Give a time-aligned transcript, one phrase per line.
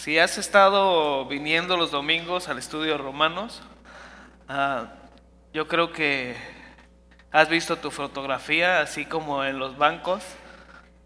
[0.00, 3.60] Si has estado viniendo los domingos al estudio Romanos,
[4.48, 4.94] ah,
[5.52, 6.34] yo creo que
[7.30, 10.24] has visto tu fotografía, así como en los bancos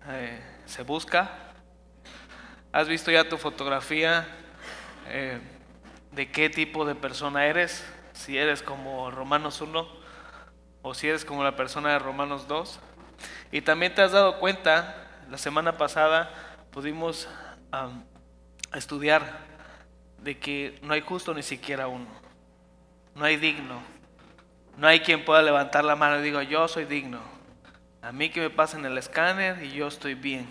[0.06, 1.32] eh, se busca.
[2.70, 4.28] Has visto ya tu fotografía
[5.08, 5.40] eh,
[6.12, 9.88] de qué tipo de persona eres, si eres como Romanos 1
[10.82, 12.78] o si eres como la persona de Romanos 2.
[13.50, 16.30] Y también te has dado cuenta, la semana pasada
[16.70, 17.28] pudimos
[18.74, 19.38] estudiar
[20.18, 22.08] de que no hay justo ni siquiera uno,
[23.14, 23.82] no hay digno,
[24.76, 27.20] no hay quien pueda levantar la mano y diga yo soy digno,
[28.02, 30.48] a mí que me pasen el escáner y yo estoy bien.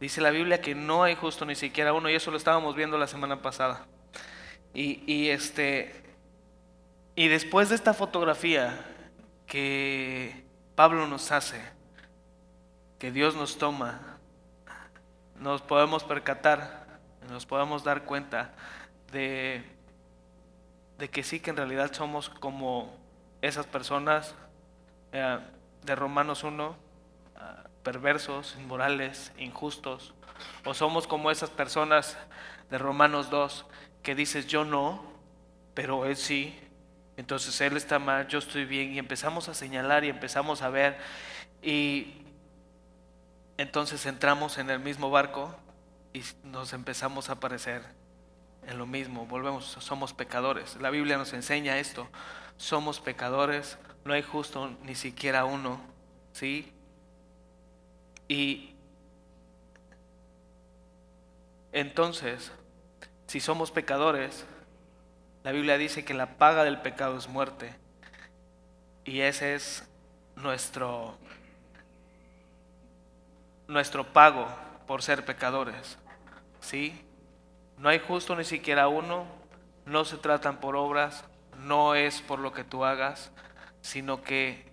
[0.00, 2.98] Dice la Biblia que no hay justo ni siquiera uno y eso lo estábamos viendo
[2.98, 3.86] la semana pasada.
[4.72, 6.08] Y, y este
[7.18, 8.78] y después de esta fotografía
[9.48, 10.44] que
[10.76, 11.60] Pablo nos hace,
[12.96, 14.20] que Dios nos toma,
[15.34, 16.77] nos podemos percatar,
[17.28, 18.52] nos podemos dar cuenta
[19.12, 19.62] de,
[20.98, 22.96] de que sí que en realidad somos como
[23.42, 24.34] esas personas
[25.12, 25.38] eh,
[25.84, 26.76] de Romanos 1,
[27.36, 30.14] ah, perversos, inmorales, injustos,
[30.64, 32.16] o somos como esas personas
[32.70, 33.66] de Romanos 2
[34.02, 35.02] que dices yo no,
[35.74, 36.58] pero él sí,
[37.18, 40.96] entonces Él está mal, yo estoy bien y empezamos a señalar y empezamos a ver
[41.60, 42.14] y
[43.56, 45.52] entonces entramos en el mismo barco
[46.12, 47.82] y nos empezamos a parecer
[48.66, 50.76] en lo mismo, volvemos, somos pecadores.
[50.76, 52.08] La Biblia nos enseña esto,
[52.56, 55.80] somos pecadores, no hay justo ni siquiera uno,
[56.32, 56.72] ¿sí?
[58.28, 58.74] Y
[61.72, 62.52] entonces,
[63.26, 64.44] si somos pecadores,
[65.44, 67.74] la Biblia dice que la paga del pecado es muerte.
[69.04, 69.88] Y ese es
[70.36, 71.16] nuestro,
[73.66, 74.48] nuestro pago
[74.88, 75.98] por ser pecadores.
[76.60, 77.00] ¿Sí?
[77.76, 79.26] No hay justo ni siquiera uno,
[79.86, 81.24] no se tratan por obras,
[81.58, 83.30] no es por lo que tú hagas,
[83.82, 84.66] sino que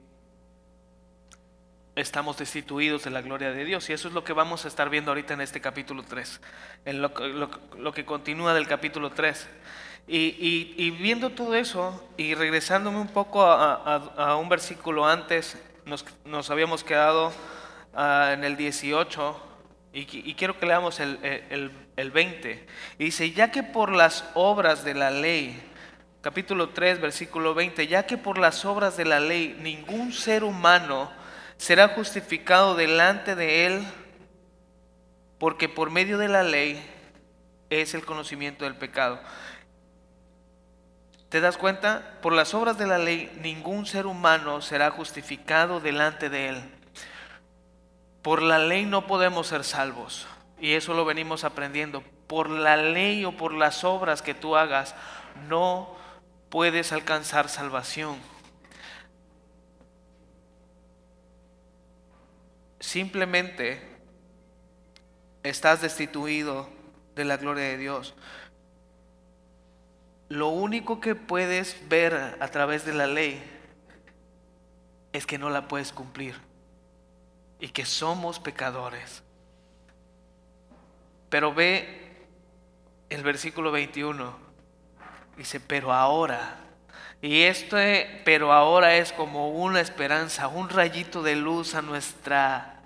[1.96, 3.90] estamos destituidos de la gloria de Dios.
[3.90, 6.42] Y eso es lo que vamos a estar viendo ahorita en este capítulo 3,
[6.86, 9.48] en lo, que continúa del capítulo 3.
[10.08, 15.62] Y, viendo todo eso y regresándome un poco a, un versículo antes,
[16.26, 17.34] nos, habíamos quedado
[17.94, 19.55] ah, en el 18
[19.96, 22.68] y, quiero que leamos el, el 20.
[23.00, 25.58] Y dice, ya que por las obras de la ley,
[26.22, 31.12] capítulo 3, versículo 20, ya que por las obras de la ley ningún ser humano
[31.58, 33.84] será justificado delante de él,
[35.38, 36.84] porque por medio de la ley
[37.70, 39.20] es el conocimiento del pecado.
[41.30, 42.18] ¿Te das cuenta?
[42.22, 46.75] Por las obras de la ley ningún ser humano será justificado delante de él.
[48.26, 50.26] Por la ley no podemos ser salvos.
[50.60, 52.02] Y eso lo venimos aprendiendo.
[52.26, 54.96] Por la ley o por las obras que tú hagas,
[55.48, 55.96] no
[56.50, 58.18] puedes alcanzar salvación.
[62.80, 63.80] Simplemente
[65.44, 66.68] estás destituido
[67.14, 68.16] de la gloria de Dios
[70.30, 73.44] lo único que puedes ver a través de la ley
[75.14, 76.36] es que no la puedes cumplir
[77.66, 79.24] y que somos pecadores.
[81.30, 82.28] Pero ve
[83.10, 84.38] el versículo 21,
[85.36, 86.58] dice, pero ahora,
[87.24, 87.78] y esto,
[88.24, 92.84] pero ahora es como una esperanza, un rayito de luz a nuestra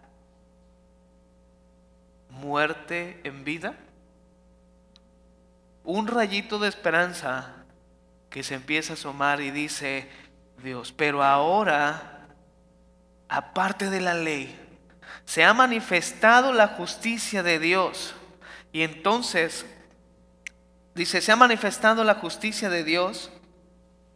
[2.29, 3.75] muerte en vida
[5.83, 7.55] un rayito de esperanza
[8.29, 10.07] que se empieza a asomar y dice
[10.63, 12.27] Dios, pero ahora,
[13.27, 14.58] aparte de la ley,
[15.29, 18.15] se ha manifestado la justicia de Dios.
[18.71, 19.63] Y entonces,
[20.95, 23.29] dice, se ha manifestado la justicia de Dios,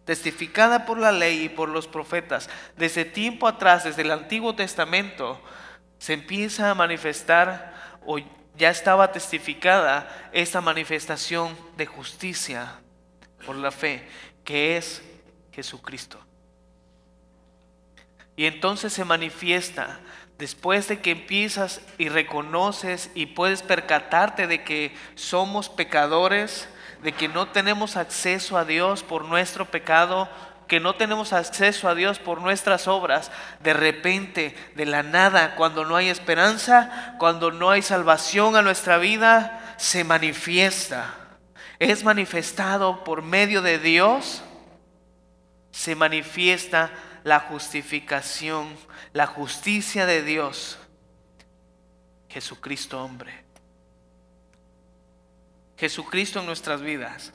[0.06, 2.50] testificada por la ley y por los profetas.
[2.78, 5.40] Desde tiempo atrás, desde el Antiguo Testamento,
[6.00, 7.76] se empieza a manifestar
[8.08, 8.18] o
[8.58, 12.80] ya estaba testificada esta manifestación de justicia
[13.46, 14.10] por la fe,
[14.44, 15.04] que es
[15.52, 16.20] Jesucristo.
[18.36, 20.00] Y entonces se manifiesta
[20.44, 26.68] después de que empiezas y reconoces y puedes percatarte de que somos pecadores,
[27.02, 30.28] de que no tenemos acceso a Dios por nuestro pecado,
[30.68, 33.32] que no tenemos acceso a Dios por nuestras obras,
[33.62, 38.98] de repente, de la nada, cuando no hay esperanza, cuando no hay salvación a nuestra
[38.98, 41.14] vida, se manifiesta.
[41.80, 44.44] Es manifestado por medio de Dios,
[45.72, 46.92] se manifiesta
[47.24, 48.76] la justificación,
[49.14, 50.78] la justicia de Dios,
[52.30, 53.44] Jesucristo hombre.
[55.78, 57.34] Jesucristo en nuestras vidas.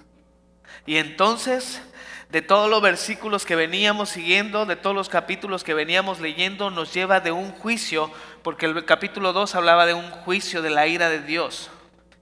[0.87, 1.83] Y entonces,
[2.31, 6.93] de todos los versículos que veníamos siguiendo, de todos los capítulos que veníamos leyendo, nos
[6.93, 8.11] lleva de un juicio,
[8.43, 11.71] porque el capítulo 2 hablaba de un juicio de la ira de Dios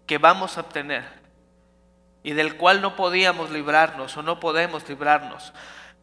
[0.07, 1.05] que vamos a obtener
[2.23, 5.53] y del cual no podíamos librarnos o no podemos librarnos.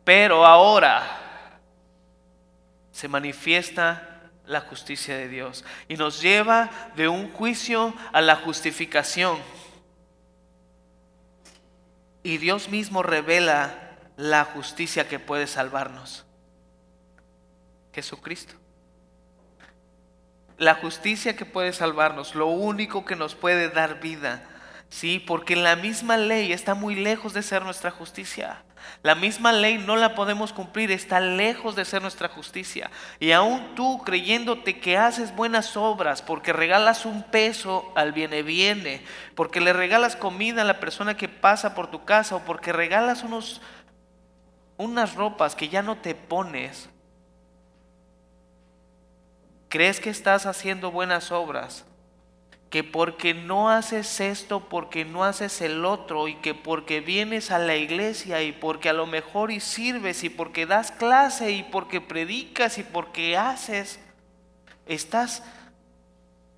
[0.03, 1.32] Pero ahora
[2.93, 9.37] se manifiesta la justicia de Dios y nos lleva de un juicio a la justificación.
[12.21, 16.23] Y Dios mismo revela la justicia que puede salvarnos.
[17.93, 18.53] Jesucristo.
[20.57, 24.47] La justicia que puede salvarnos, lo único que nos puede dar vida.
[24.89, 28.63] Sí, porque la misma ley está muy lejos de ser nuestra justicia.
[29.01, 32.89] La misma ley no la podemos cumplir, está lejos de ser nuestra justicia.
[33.19, 39.01] Y aún tú creyéndote que haces buenas obras, porque regalas un peso al viene viene,
[39.35, 43.23] porque le regalas comida a la persona que pasa por tu casa, o porque regalas
[43.23, 43.61] unos,
[44.77, 46.89] unas ropas que ya no te pones,
[49.69, 51.85] crees que estás haciendo buenas obras
[52.73, 57.59] que porque no haces esto, porque no haces el otro, y que porque vienes a
[57.59, 62.01] la iglesia y porque a lo mejor y sirves y porque das clase y porque
[62.01, 63.99] predicas y porque haces,
[64.87, 65.43] estás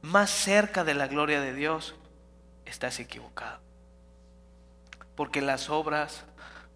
[0.02, 1.96] más cerca de la gloria de Dios,
[2.64, 3.60] estás equivocado.
[5.18, 6.24] Porque las obras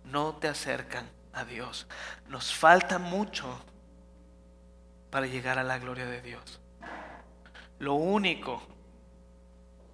[0.03, 1.87] no te acercan a Dios.
[2.27, 3.57] Nos falta mucho
[5.09, 6.59] para llegar a la gloria de Dios.
[7.79, 8.78] Lo único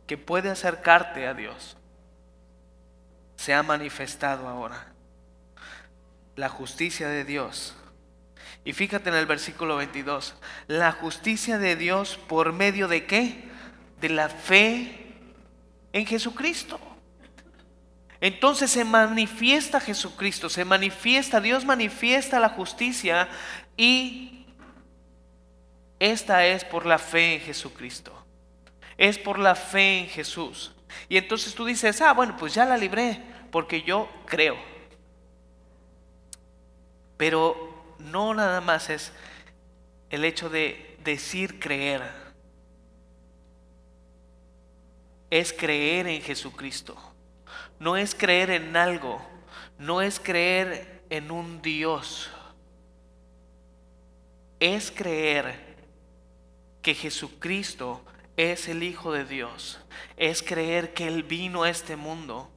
[0.08, 1.78] que puede acercarte a Dios
[3.36, 4.94] se ha manifestado ahora.
[6.36, 7.76] La justicia de Dios.
[8.64, 10.36] Y fíjate en el versículo 22.
[10.68, 13.50] La justicia de Dios por medio de qué?
[14.02, 15.14] De la fe
[15.94, 16.80] en Jesucristo.
[18.22, 23.28] Entonces se manifiesta Jesucristo, se manifiesta, Dios manifiesta la justicia
[23.78, 24.48] y
[26.00, 28.25] esta es por la fe en Jesucristo
[28.98, 30.74] es por la fe en Jesús.
[31.10, 33.22] Y entonces tú dices, ah, bueno, pues ya la libré,
[33.52, 34.58] porque yo creo.
[37.18, 39.12] Pero no nada más es
[40.10, 42.04] el hecho de decir creer.
[45.30, 46.96] Es creer en Jesucristo.
[47.80, 49.22] No es creer en algo.
[49.78, 52.30] No es creer en un Dios.
[54.60, 55.76] Es creer
[56.82, 58.02] que Jesucristo
[58.38, 59.80] es el Hijo de Dios,
[60.18, 62.52] es creer que Él vino a este mundo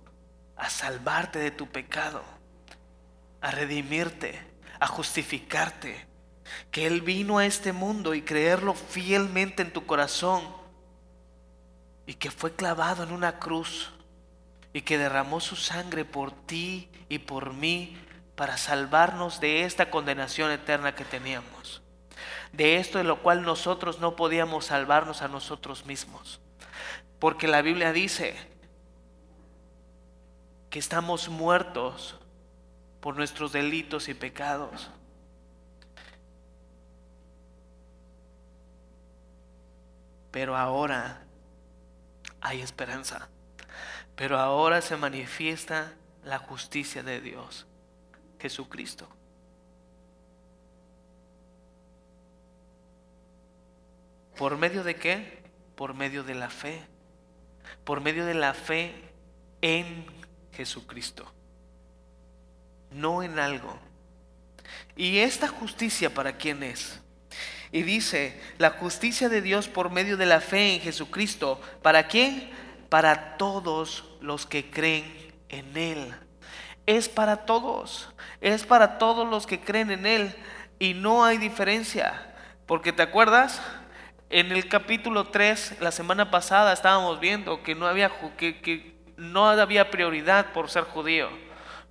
[0.56, 2.22] a salvarte de tu pecado,
[3.40, 4.40] a redimirte,
[4.80, 6.06] a justificarte,
[6.70, 10.42] que Él vino a este mundo y creerlo fielmente en tu corazón
[12.06, 13.92] y que fue clavado en una cruz
[14.72, 17.96] y que derramó su sangre por ti y por mí
[18.34, 21.82] para salvarnos de esta condenación eterna que teníamos
[22.52, 26.40] de esto de lo cual nosotros no podíamos salvarnos a nosotros mismos.
[27.18, 28.36] Porque la Biblia dice
[30.70, 32.16] que estamos muertos
[33.00, 34.90] por nuestros delitos y pecados.
[40.30, 41.22] Pero ahora
[42.40, 43.28] hay esperanza.
[44.14, 45.94] Pero ahora se manifiesta
[46.24, 47.66] la justicia de Dios,
[48.38, 49.08] Jesucristo.
[54.38, 55.42] ¿Por medio de qué?
[55.74, 56.80] Por medio de la fe.
[57.82, 58.94] Por medio de la fe
[59.60, 60.06] en
[60.52, 61.30] Jesucristo.
[62.92, 63.76] No en algo.
[64.96, 67.00] ¿Y esta justicia para quién es?
[67.72, 71.60] Y dice, la justicia de Dios por medio de la fe en Jesucristo.
[71.82, 72.48] ¿Para quién?
[72.88, 76.14] Para todos los que creen en Él.
[76.86, 78.08] Es para todos.
[78.40, 80.36] Es para todos los que creen en Él.
[80.78, 82.36] Y no hay diferencia.
[82.66, 83.60] Porque te acuerdas,
[84.30, 89.90] en el capítulo 3, la semana pasada estábamos viendo que no había, que, no había
[89.90, 91.30] prioridad por ser judío,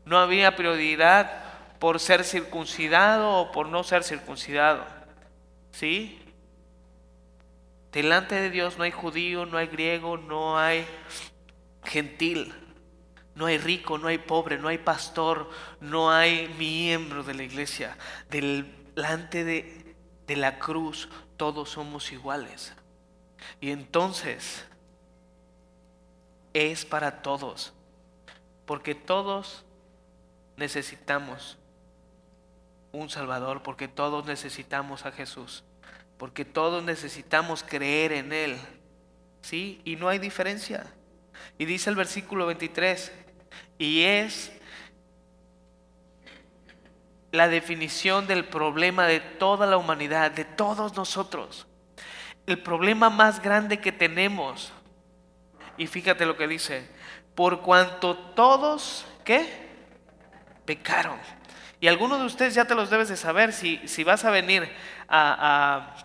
[0.05, 1.43] no había prioridad
[1.79, 4.85] por ser circuncidado o por no ser circuncidado.
[5.71, 6.19] ¿Sí?
[7.91, 10.85] Delante de Dios no hay judío, no hay griego, no hay
[11.83, 12.53] gentil,
[13.33, 17.97] no hay rico, no hay pobre, no hay pastor, no hay miembro de la iglesia.
[18.29, 19.95] Delante de,
[20.27, 22.73] de la cruz todos somos iguales.
[23.61, 24.65] Y entonces
[26.53, 27.73] es para todos,
[28.65, 29.63] porque todos
[30.57, 31.57] necesitamos
[32.91, 35.63] un Salvador, porque todos necesitamos a Jesús,
[36.17, 38.57] porque todos necesitamos creer en Él.
[39.41, 39.81] ¿Sí?
[39.85, 40.85] Y no hay diferencia.
[41.57, 43.11] Y dice el versículo 23,
[43.77, 44.51] y es
[47.31, 51.67] la definición del problema de toda la humanidad, de todos nosotros.
[52.45, 54.71] El problema más grande que tenemos.
[55.77, 56.89] Y fíjate lo que dice,
[57.35, 59.67] por cuanto todos, ¿qué?
[60.65, 61.19] Pecaron.
[61.79, 64.67] Y algunos de ustedes ya te los debes de saber, si, si vas a venir
[65.07, 65.95] a,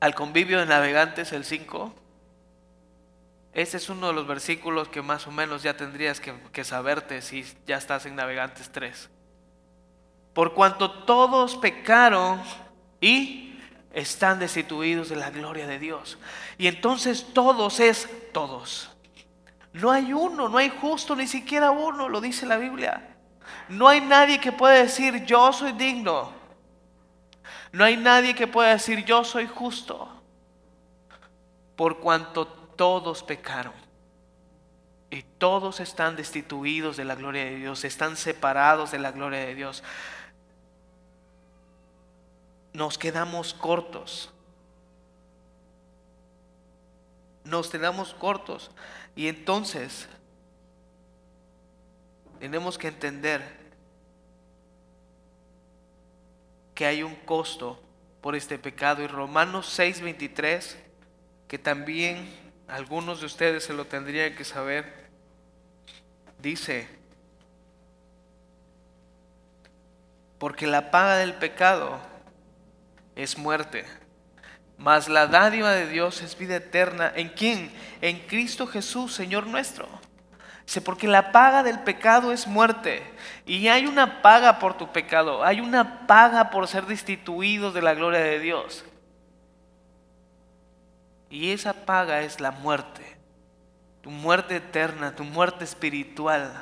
[0.00, 1.94] al convivio de navegantes, el 5,
[3.52, 7.20] ese es uno de los versículos que más o menos ya tendrías que, que saberte
[7.20, 9.10] si ya estás en navegantes 3
[10.36, 12.42] por cuanto todos pecaron
[13.00, 13.58] y
[13.94, 16.18] están destituidos de la gloria de Dios.
[16.58, 18.90] Y entonces todos es todos.
[19.72, 23.16] No hay uno, no hay justo, ni siquiera uno, lo dice la Biblia.
[23.70, 26.30] No hay nadie que pueda decir yo soy digno.
[27.72, 30.06] No hay nadie que pueda decir yo soy justo.
[31.76, 33.72] Por cuanto todos pecaron.
[35.08, 39.54] Y todos están destituidos de la gloria de Dios, están separados de la gloria de
[39.54, 39.82] Dios
[42.76, 44.30] nos quedamos cortos.
[47.42, 48.70] Nos quedamos cortos.
[49.14, 50.06] Y entonces
[52.38, 53.40] tenemos que entender
[56.74, 57.80] que hay un costo
[58.20, 59.02] por este pecado.
[59.02, 60.76] Y Romanos 6:23,
[61.48, 62.28] que también
[62.68, 65.08] algunos de ustedes se lo tendrían que saber,
[66.40, 66.88] dice,
[70.38, 72.15] porque la paga del pecado
[73.16, 73.84] es muerte.
[74.78, 77.10] Mas la dádiva de Dios es vida eterna.
[77.16, 77.72] ¿En quién?
[78.02, 79.88] En Cristo Jesús, Señor nuestro.
[80.66, 83.02] Dice, porque la paga del pecado es muerte.
[83.46, 85.42] Y hay una paga por tu pecado.
[85.42, 88.84] Hay una paga por ser destituidos de la gloria de Dios.
[91.30, 93.16] Y esa paga es la muerte.
[94.02, 96.52] Tu muerte eterna, tu muerte espiritual.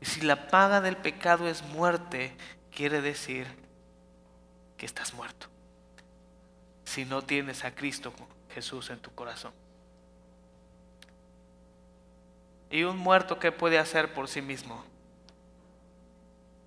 [0.00, 2.36] Y si la paga del pecado es muerte,
[2.70, 3.67] quiere decir
[4.78, 5.48] que estás muerto.
[6.84, 8.14] Si no tienes a Cristo
[8.54, 9.52] Jesús en tu corazón.
[12.70, 14.82] ¿Y un muerto qué puede hacer por sí mismo?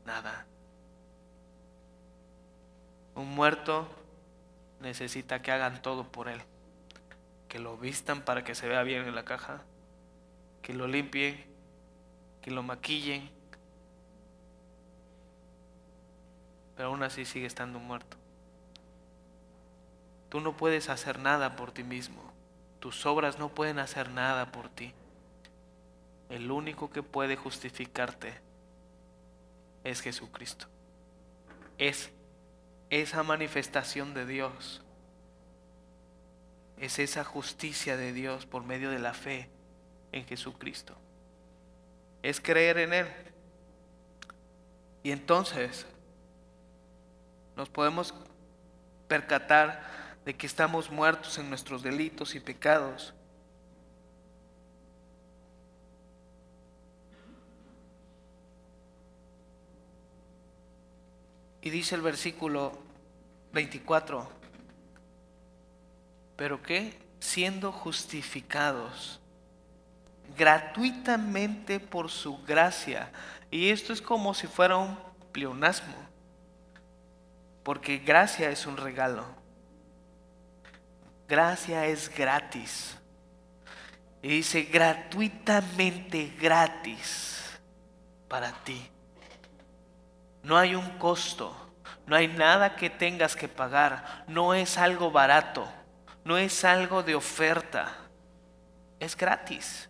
[0.05, 0.45] Nada.
[3.15, 3.87] Un muerto
[4.79, 6.41] necesita que hagan todo por él.
[7.47, 9.61] Que lo vistan para que se vea bien en la caja.
[10.61, 11.45] Que lo limpien.
[12.41, 13.40] Que lo maquillen
[16.81, 18.17] pero aún así sigue estando muerto.
[20.29, 22.33] Tú no puedes hacer nada por ti mismo.
[22.79, 24.91] Tus obras no pueden hacer nada por ti.
[26.29, 28.33] El único que puede justificarte
[29.83, 30.65] es Jesucristo.
[31.77, 32.09] Es
[32.89, 34.81] esa manifestación de Dios.
[36.77, 39.51] Es esa justicia de Dios por medio de la fe
[40.13, 40.95] en Jesucristo.
[42.23, 43.07] Es creer en Él.
[45.03, 45.85] Y entonces
[47.55, 48.13] nos podemos
[49.07, 49.81] percatar
[50.25, 53.13] de que estamos muertos en nuestros delitos y pecados.
[61.61, 62.77] Y dice el versículo
[63.53, 64.27] 24,
[66.35, 69.19] pero que siendo justificados
[70.37, 73.11] gratuitamente por su gracia,
[73.51, 74.97] y esto es como si fuera un
[75.31, 76.10] pleonasmo,
[77.63, 79.25] porque gracia es un regalo.
[81.27, 82.97] Gracia es gratis.
[84.21, 87.59] Y dice gratuitamente gratis
[88.27, 88.89] para ti.
[90.43, 91.55] No hay un costo.
[92.07, 94.25] No hay nada que tengas que pagar.
[94.27, 95.67] No es algo barato.
[96.25, 97.95] No es algo de oferta.
[98.99, 99.89] Es gratis.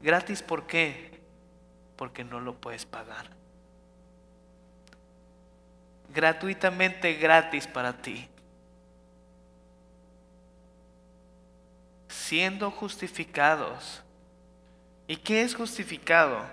[0.00, 1.20] ¿Gratis por qué?
[1.96, 3.37] Porque no lo puedes pagar
[6.12, 8.28] gratuitamente gratis para ti.
[12.08, 14.02] Siendo justificados.
[15.06, 16.44] ¿Y qué es justificado?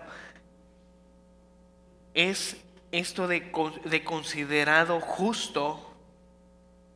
[2.13, 2.57] Es
[2.91, 3.51] esto de,
[3.85, 5.93] de considerado justo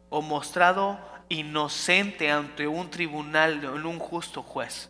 [0.10, 1.00] o mostrado
[1.30, 4.90] inocente ante un tribunal, en un justo juez.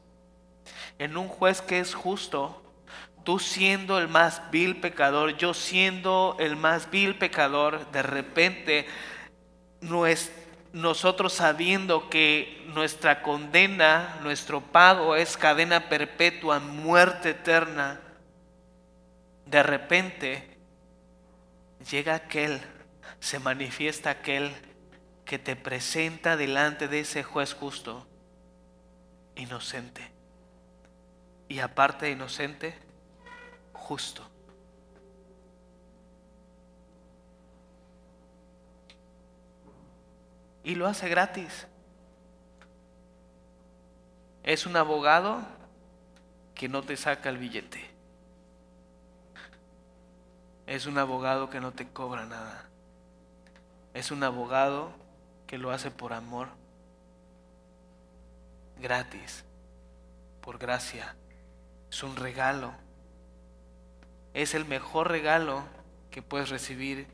[0.97, 2.61] En un juez que es justo,
[3.29, 8.87] tú siendo el más vil pecador, yo siendo el más vil pecador, de repente
[10.73, 18.01] nosotros sabiendo que nuestra condena, nuestro pago es cadena perpetua, muerte eterna,
[19.45, 20.57] de repente
[21.87, 22.59] llega aquel,
[23.19, 24.51] se manifiesta aquel
[25.23, 28.07] que te presenta delante de ese juez justo,
[29.35, 30.01] inocente.
[31.47, 32.88] Y aparte de inocente,
[33.79, 34.23] justo.
[40.63, 41.67] Y lo hace gratis.
[44.43, 45.41] Es un abogado
[46.53, 47.89] que no te saca el billete.
[50.67, 52.69] Es un abogado que no te cobra nada.
[53.93, 54.91] Es un abogado
[55.47, 56.49] que lo hace por amor,
[58.79, 59.43] gratis,
[60.41, 61.15] por gracia.
[61.89, 62.71] Es un regalo.
[64.39, 65.65] Es el mejor regalo
[66.11, 67.07] que puedes recibir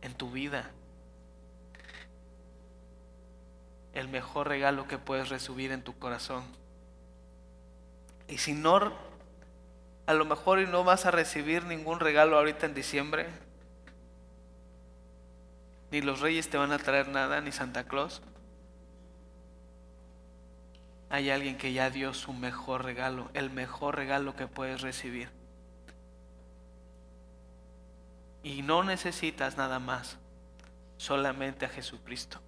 [0.00, 0.68] en tu vida.
[3.94, 6.42] El mejor regalo que puedes recibir en tu corazón.
[8.26, 8.92] Y si no,
[10.06, 13.28] a lo mejor no vas a recibir ningún regalo ahorita en diciembre,
[15.92, 18.22] ni los reyes te van a traer nada, ni Santa Claus.
[21.10, 25.41] Hay alguien que ya dio su mejor regalo, el mejor regalo que puedes recibir.
[28.42, 30.18] Y no necesitas nada más,
[30.96, 32.40] solamente a Jesucristo.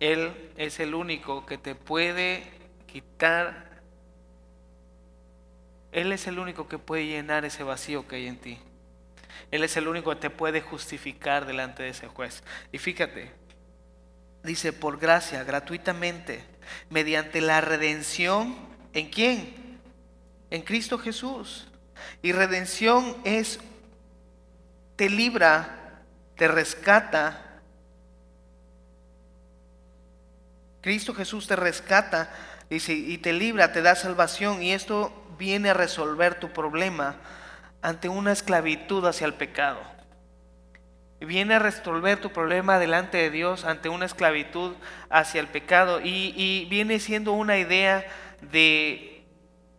[0.00, 2.50] Él es el único que te puede
[2.86, 3.80] quitar.
[5.92, 8.58] Él es el único que puede llenar ese vacío que hay en ti.
[9.50, 12.42] Él es el único que te puede justificar delante de ese juez.
[12.72, 13.32] Y fíjate,
[14.42, 16.44] dice, por gracia, gratuitamente,
[16.90, 18.56] mediante la redención,
[18.92, 19.65] ¿en quién?
[20.56, 21.66] En Cristo Jesús.
[22.22, 23.60] Y redención es,
[24.96, 26.00] te libra,
[26.34, 27.60] te rescata.
[30.80, 32.32] Cristo Jesús te rescata,
[32.70, 34.62] y te libra, te da salvación.
[34.62, 37.16] Y esto viene a resolver tu problema
[37.82, 39.82] ante una esclavitud hacia el pecado.
[41.20, 44.72] Viene a resolver tu problema delante de Dios ante una esclavitud
[45.10, 48.06] hacia el pecado y, viene siendo una idea
[48.40, 49.15] de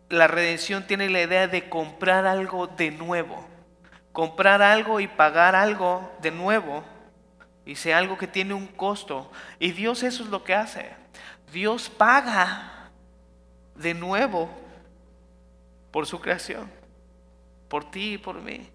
[0.10, 3.46] la redención, tiene la idea de comprar algo de nuevo,
[4.12, 6.84] comprar algo y pagar algo de nuevo,
[7.66, 9.32] dice algo que tiene un costo.
[9.60, 10.92] Y Dios eso es lo que hace.
[11.52, 12.92] Dios paga
[13.76, 14.50] de nuevo
[15.92, 16.78] por su creación
[17.68, 18.70] por ti y por mí.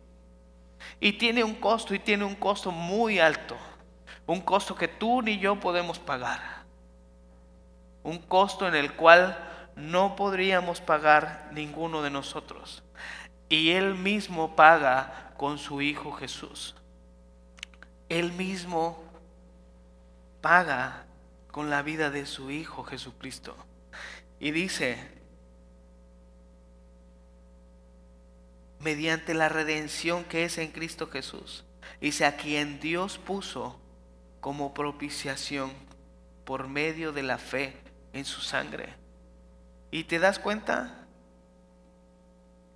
[1.01, 3.57] Y tiene un costo, y tiene un costo muy alto.
[4.27, 6.41] Un costo que tú ni yo podemos pagar.
[8.03, 9.37] Un costo en el cual
[9.77, 12.83] no podríamos pagar ninguno de nosotros.
[13.49, 16.75] Y Él mismo paga con su Hijo Jesús.
[18.09, 19.03] Él mismo
[20.41, 21.07] paga
[21.51, 23.57] con la vida de su Hijo Jesucristo.
[24.41, 24.99] Y dice,
[28.81, 31.65] mediante la redención que es en Cristo Jesús.
[32.01, 33.79] Dice, a quien Dios puso
[34.41, 35.73] como propiciación
[36.45, 37.77] por medio de la fe
[38.13, 39.02] en su sangre.
[39.93, 41.07] ¿Y te das cuenta?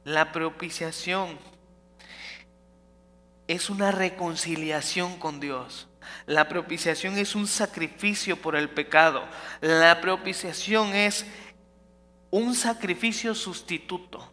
[0.04, 1.38] La propiciación
[3.48, 5.88] es una reconciliación con Dios.
[6.26, 9.24] La propiciación es un sacrificio por el pecado.
[9.62, 11.24] La propiciación es
[12.30, 14.30] un sacrificio sustituto.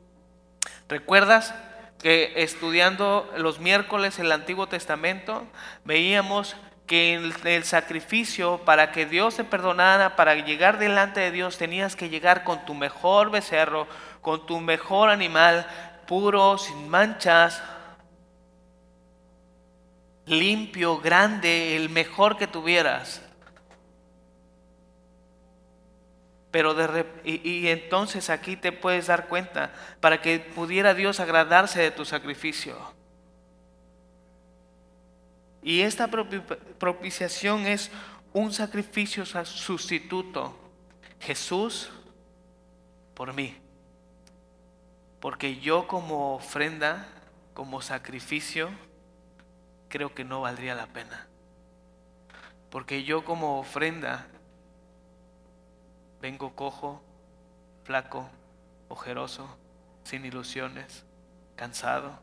[0.90, 1.56] ¿Recuerdas
[2.00, 5.48] que estudiando los miércoles el Antiguo Testamento
[5.86, 6.58] veíamos
[6.94, 12.10] que el, sacrificio para que Dios te perdonara, para llegar delante de Dios, tenías que
[12.10, 13.88] llegar con tu mejor becerro,
[14.22, 15.66] con tu mejor animal,
[16.06, 17.64] puro, sin manchas,
[20.28, 23.24] limpio, grande, el mejor que tuvieras.
[26.52, 31.90] Pero de, y, entonces aquí te puedes dar cuenta para que pudiera Dios agradarse de
[31.90, 32.78] tu sacrificio.
[35.64, 37.90] Y esta propiciación es
[38.34, 40.58] un sacrificio sustituto.
[41.20, 41.90] Jesús
[43.14, 43.56] por mí.
[45.20, 47.08] Porque yo como ofrenda,
[47.54, 48.70] como sacrificio,
[49.88, 51.28] creo que no valdría la pena.
[52.70, 54.28] Porque yo como ofrenda
[56.24, 57.02] Vengo cojo,
[57.84, 58.30] flaco,
[58.88, 59.46] ojeroso,
[60.06, 61.04] sin ilusiones,
[61.58, 62.18] cansado,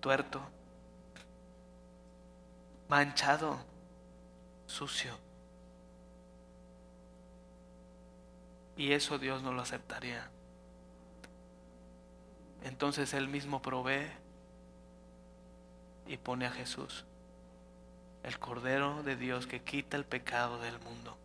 [0.00, 0.40] tuerto,
[2.92, 3.58] manchado,
[4.66, 5.16] sucio.
[8.76, 10.28] Y eso Dios no lo aceptaría.
[12.64, 14.10] Entonces Él mismo provee
[16.06, 17.06] y pone a Jesús,
[18.24, 21.16] el Cordero de Dios que quita el pecado del mundo.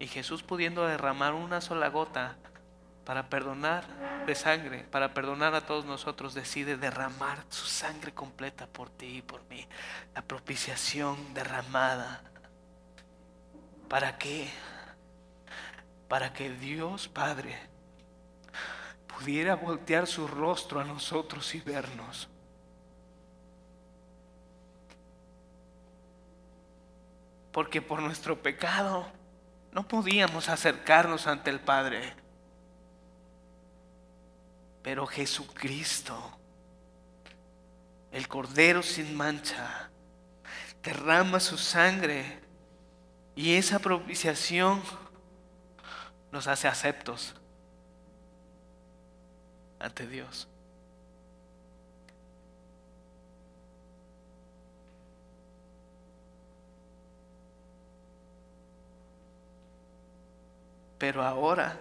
[0.00, 2.34] Y Jesús pudiendo derramar una sola gota
[3.04, 3.84] para perdonar
[4.26, 9.22] de sangre, para perdonar a todos nosotros, decide derramar su sangre completa por ti y
[9.22, 9.66] por mí.
[10.14, 12.22] La propiciación derramada.
[13.88, 14.48] ¿Para qué?
[16.08, 17.58] Para que Dios Padre
[19.06, 22.28] pudiera voltear su rostro a nosotros y vernos.
[27.50, 29.06] Porque por nuestro pecado
[29.72, 32.21] no podíamos acercarnos ante el Padre.
[34.82, 36.16] Pero Jesucristo,
[38.10, 39.90] el Cordero sin mancha,
[40.82, 42.40] derrama su sangre
[43.36, 44.82] y esa propiciación
[46.32, 47.34] nos hace aceptos
[49.78, 50.48] ante Dios.
[60.98, 61.80] Pero ahora,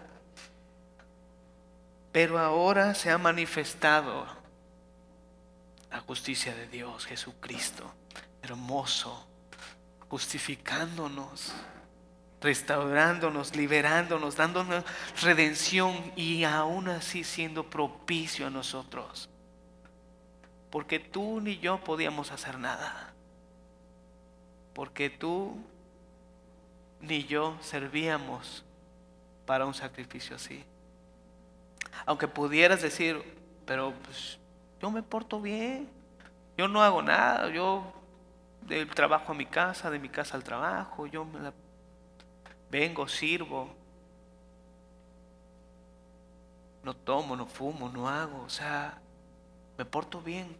[2.11, 4.25] pero ahora se ha manifestado
[5.89, 7.91] la justicia de Dios, Jesucristo,
[8.41, 9.27] hermoso,
[10.09, 11.53] justificándonos,
[12.41, 14.83] restaurándonos, liberándonos, dándonos
[15.21, 19.29] redención y aún así siendo propicio a nosotros.
[20.69, 23.13] Porque tú ni yo podíamos hacer nada.
[24.73, 25.61] Porque tú
[27.01, 28.63] ni yo servíamos
[29.45, 30.63] para un sacrificio así.
[32.05, 33.21] Aunque pudieras decir,
[33.65, 34.39] pero pues,
[34.81, 35.89] yo me porto bien,
[36.57, 37.83] yo no hago nada, yo
[38.61, 41.51] del trabajo a mi casa, de mi casa al trabajo, yo me
[42.69, 43.69] vengo, sirvo,
[46.83, 48.99] no tomo, no fumo, no hago, o sea,
[49.77, 50.55] me porto bien.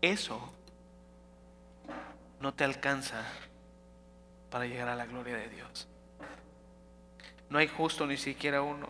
[0.00, 0.40] Eso
[2.40, 3.22] no te alcanza
[4.50, 5.88] para llegar a la gloria de Dios.
[7.48, 8.86] No hay justo ni siquiera uno.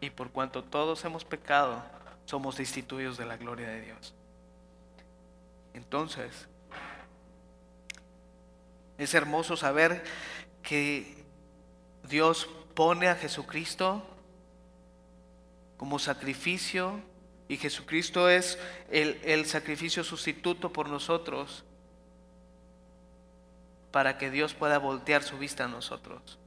[0.00, 1.82] Y por cuanto todos hemos pecado,
[2.24, 4.14] somos destituidos de la gloria de Dios.
[5.74, 6.48] Entonces,
[8.98, 10.02] es hermoso saber
[10.62, 11.24] que
[12.08, 14.02] Dios pone a Jesucristo
[15.76, 17.00] como sacrificio
[17.48, 18.58] y Jesucristo es
[18.90, 21.64] el, sacrificio sustituto por nosotros
[23.90, 26.38] para que Dios pueda voltear su vista a nosotros.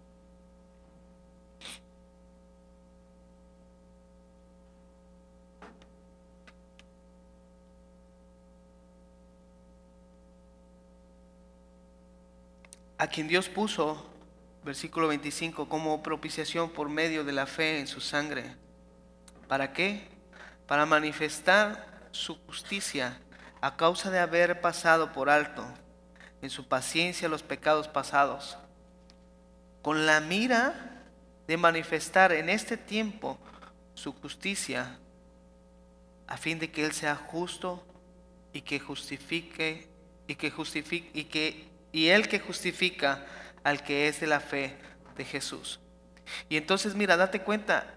[13.04, 14.02] A quien Dios puso,
[14.64, 18.56] versículo 25, como propiciación por medio de la fe en su sangre.
[19.50, 20.08] ¿Para qué?
[20.68, 23.20] Para manifestar su justicia
[23.60, 25.66] a causa de haber pasado por alto
[26.42, 28.58] en su paciencia los pecados pasados,
[29.82, 31.04] con la mira
[31.46, 33.38] de manifestar en este tiempo
[33.96, 34.98] su justicia,
[36.26, 37.86] a fin de que Él sea justo
[38.54, 39.90] y que justifique
[40.26, 43.26] y que justifique y que y Él que justifica
[43.64, 44.76] al que es de la fe
[45.16, 45.80] de Jesús.
[46.50, 47.94] Y entonces mira, date cuenta,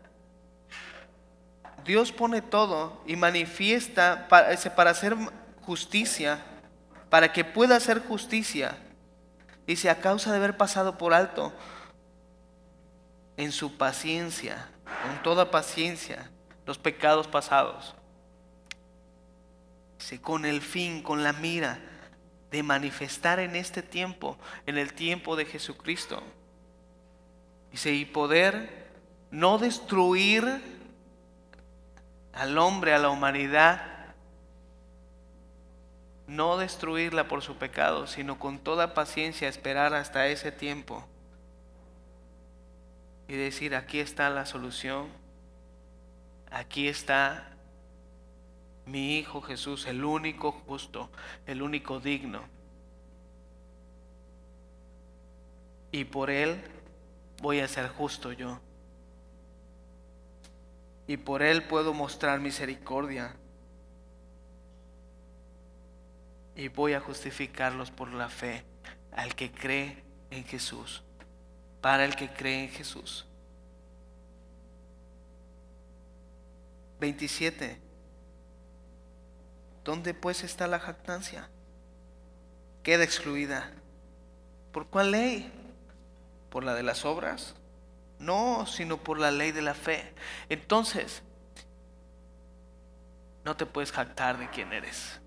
[1.85, 5.17] Dios pone todo y manifiesta para, para hacer
[5.63, 6.41] justicia
[7.11, 8.77] para que pueda hacer justicia.
[9.67, 11.53] Dice, a causa de haber pasado por alto
[13.37, 14.69] en su paciencia,
[15.03, 16.31] con toda paciencia,
[16.67, 17.95] los pecados pasados.
[19.99, 21.81] Dice, con el fin, con la mira
[22.51, 26.23] de manifestar en este tiempo, en el tiempo de Jesucristo.
[27.71, 28.87] Dice, y poder
[29.31, 30.63] no destruir
[32.33, 34.15] al hombre, a la humanidad,
[36.27, 41.07] no destruirla por su pecado, sino con toda paciencia esperar hasta ese tiempo
[43.29, 45.09] y decir, aquí está la solución,
[46.51, 47.56] aquí está
[48.87, 51.11] mi Hijo Jesús, el único justo,
[51.46, 52.42] el único digno.
[55.90, 56.61] Y por Él
[57.42, 58.61] voy a ser justo yo.
[61.09, 63.35] Y por Él puedo mostrar misericordia
[66.55, 68.64] y voy a justificarlos por la fe
[69.12, 71.03] al que cree en Jesús,
[71.81, 73.27] para el que cree en Jesús.
[76.99, 77.86] 27.
[79.87, 81.49] ¿Dónde pues está la jactancia?
[82.83, 83.70] Queda excluida.
[84.72, 85.49] ¿Por cuál ley?
[86.51, 87.55] ¿Por la de las obras?
[88.18, 90.12] No, sino por la ley de la fe.
[90.49, 91.22] Entonces,
[93.44, 95.20] no te puedes jactar de quién eres.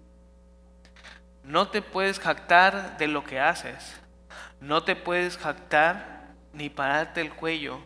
[1.42, 3.96] No te puedes jactar de lo que haces.
[4.60, 7.80] No te puedes jactar ni pararte el cuello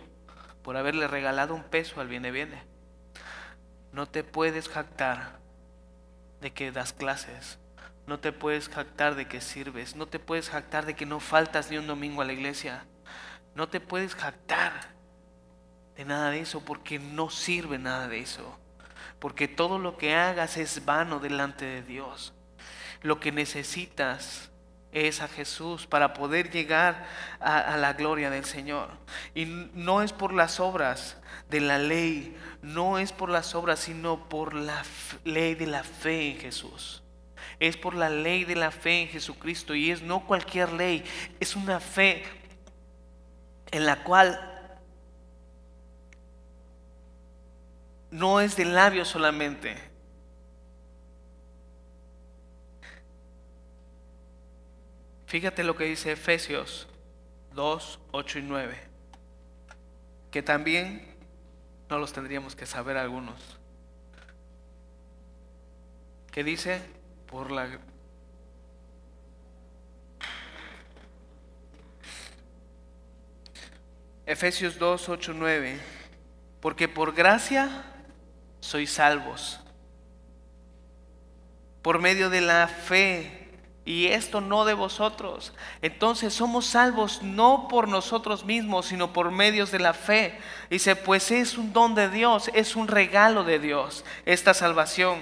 [0.64, 2.64] por haberle regalado un peso al viene viene.
[3.92, 5.43] No te puedes jactar
[6.44, 7.58] de que das clases.
[8.06, 11.72] no te puedes jactar de que sirves, no te puedes jactar de que no faltas
[11.72, 12.86] ni un domingo a la iglesia,
[13.56, 14.94] no te puedes jactar
[15.96, 18.60] de nada de eso porque no sirve nada de eso,
[19.20, 22.34] porque todo lo que hagas es vano delante de Dios.
[23.02, 24.52] Lo que necesitas
[24.94, 27.06] es a Jesús para poder llegar
[27.40, 28.90] a, la gloria del Señor.
[29.34, 31.18] Y no es por las obras
[31.50, 34.84] de la ley, no es por las obras, sino por la
[35.26, 37.04] ley de la fe en Jesús.
[37.60, 41.04] Es por la ley de la fe en Jesucristo y es no cualquier ley,
[41.40, 42.24] es una fe
[43.72, 44.40] en la cual
[48.12, 49.93] no es de labios solamente,
[55.34, 56.88] Fíjate lo que dice Efesios
[57.56, 58.78] 2, 8 y 9,
[60.30, 61.16] que también
[61.90, 63.40] no los tendríamos que saber algunos.
[66.32, 66.84] Que dice,
[67.26, 67.80] por la...
[74.28, 75.80] Efesios 2, 8, 9,
[76.62, 77.84] porque por gracia
[78.60, 79.60] sois salvos,
[81.82, 83.43] por medio de la fe
[83.86, 85.54] y esto no de vosotros.
[85.82, 90.40] Entonces somos salvos no por nosotros mismos, sino por medios de la fe.
[90.70, 95.20] Dice, pues es un don de Dios, es un regalo de Dios, esta salvación.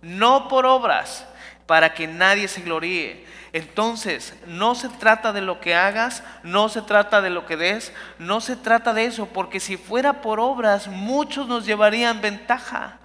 [0.00, 1.26] No por obras,
[1.66, 3.26] para que nadie se gloríe.
[3.52, 7.92] Entonces, no se trata de lo que hagas, no se trata de lo que des,
[8.18, 12.98] no se trata de eso, porque si fuera por obras, muchos nos llevarían ventaja.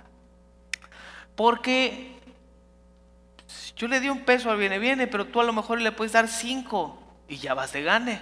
[1.36, 2.22] Porque
[3.76, 6.14] yo le di un peso al viene, viene, pero tú a lo mejor le puedes
[6.14, 8.22] dar cinco y ya vas de gane.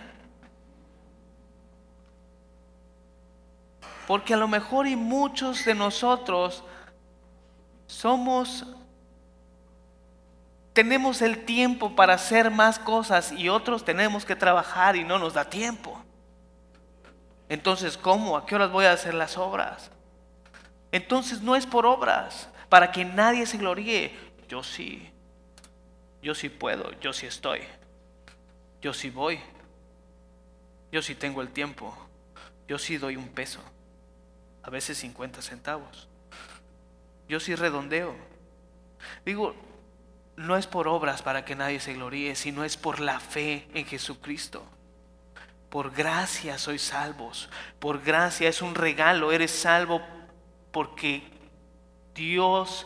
[4.08, 6.64] Porque a lo mejor y muchos de nosotros
[7.88, 8.66] somos,
[10.74, 15.34] tenemos el tiempo para hacer más cosas y otros tenemos que trabajar y no nos
[15.34, 16.02] da tiempo.
[17.50, 18.38] Entonces, ¿cómo?
[18.38, 19.92] ¿A qué horas voy a hacer las obras?
[20.94, 24.18] Entonces no es por obras, para que nadie se gloríe.
[24.48, 25.12] Yo sí.
[26.22, 27.62] Yo sí puedo, yo sí estoy,
[28.82, 29.40] yo sí voy,
[30.92, 31.96] yo sí tengo el tiempo,
[32.68, 33.60] yo sí doy un peso,
[34.62, 36.08] a veces 50 centavos,
[37.28, 38.16] yo sí redondeo.
[39.26, 39.56] Digo,
[40.36, 43.86] no es por obras para que nadie se gloríe, sino es por la fe en
[43.86, 44.64] Jesucristo.
[45.70, 50.02] Por gracia sois salvos, por gracia es un regalo, eres salvo
[50.72, 51.24] porque
[52.14, 52.86] Dios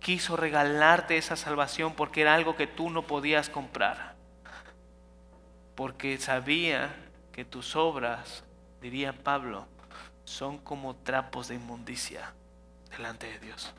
[0.00, 4.16] quiso regalarte esa salvación porque era algo que tú no podías comprar.
[5.76, 6.94] Porque sabía
[7.32, 8.44] que tus obras,
[8.80, 9.66] diría Pablo,
[10.24, 12.34] son como trapos de inmundicia
[12.90, 13.72] delante de Dios.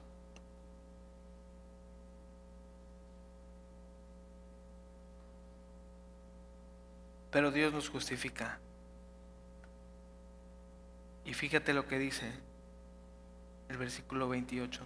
[7.31, 8.59] Pero Dios nos justifica.
[11.23, 12.31] Y fíjate lo que dice
[13.69, 14.85] el versículo 28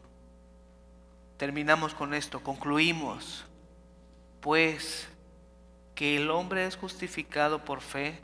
[1.38, 3.45] terminamos con esto, concluimos,
[4.41, 5.08] pues
[5.95, 8.19] que el hombre es justificado por fe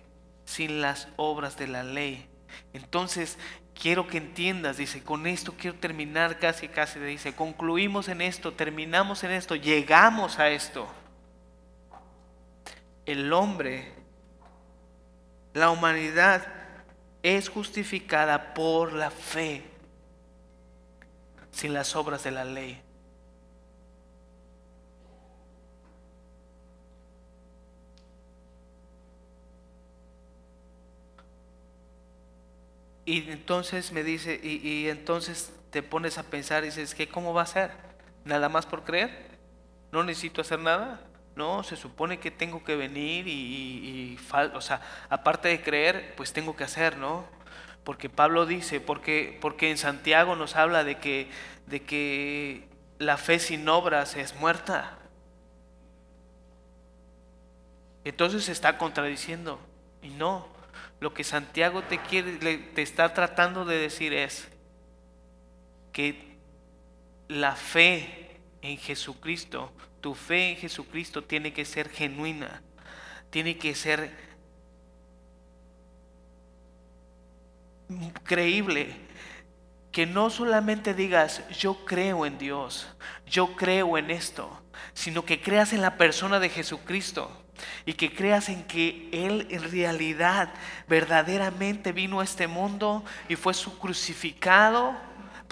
[0.46, 2.28] sin las obras de la ley.
[2.74, 3.38] Entonces,
[3.74, 9.24] quiero que entiendas, dice, con esto quiero terminar casi, casi, dice, concluimos en esto, terminamos
[9.24, 10.88] en esto, llegamos a esto.
[13.06, 13.94] El hombre,
[15.54, 16.46] la humanidad
[17.24, 19.64] es justificada por la fe,
[21.52, 22.82] sin las obras de la ley.
[33.12, 37.42] Y entonces me dice, y, entonces te pones a pensar y dices, ¿qué, ¿cómo va
[37.42, 37.72] a ser?
[38.24, 39.38] ¿Nada más por creer?
[39.92, 41.02] ¿No necesito hacer nada?
[41.36, 44.18] No, se supone que tengo que venir y,
[44.54, 47.26] o sea, aparte de creer, pues tengo que hacer, ¿no?
[47.84, 51.30] Porque Pablo dice, porque, porque en Santiago nos habla de que,
[51.66, 55.00] de que la fe sin obras es muerta.
[58.06, 59.60] Entonces se está contradiciendo.
[60.02, 60.48] Y no,
[61.02, 64.48] lo que Santiago te quiere, te está tratando de decir es
[65.92, 66.38] que
[67.28, 72.62] la fe en Jesucristo, tu fe en Jesucristo tiene que ser genuina,
[73.32, 74.12] tiene que ser
[78.24, 78.96] creíble,
[79.92, 82.88] que no solamente digas yo creo en Dios,
[83.26, 84.62] yo creo en esto,
[84.94, 87.41] sino que creas en la persona de Jesucristo
[87.86, 90.50] y que creas en que Él en realidad
[90.88, 94.96] verdaderamente vino a este mundo y fue su crucificado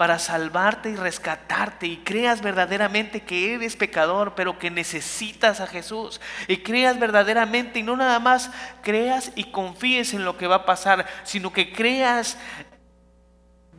[0.00, 6.22] para salvarte y rescatarte y creas verdaderamente que eres pecador, pero que necesitas a Jesús.
[6.48, 10.64] Y creas verdaderamente y no nada más creas y confíes en lo que va a
[10.64, 12.38] pasar, sino que creas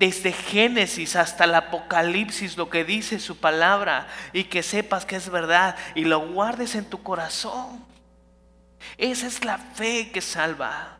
[0.01, 5.29] desde Génesis hasta el Apocalipsis lo que dice su palabra y que sepas que es
[5.29, 7.83] verdad y lo guardes en tu corazón.
[8.97, 10.97] Esa es la fe que salva.